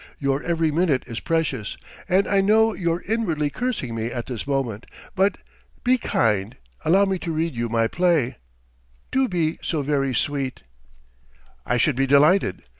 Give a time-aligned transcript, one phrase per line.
[0.17, 1.77] Your every minute is precious,
[2.09, 5.37] and I know you're inwardly cursing me at this moment, but...
[5.83, 8.37] Be kind, allow me to read you my play....
[9.11, 10.63] Do be so very sweet!"
[11.67, 12.63] "I should be delighted